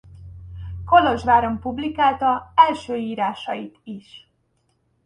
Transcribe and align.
Kolozsváron 0.85 1.59
publikálta 1.59 2.51
első 2.55 2.95
írásait 2.95 3.79
is. 3.83 4.31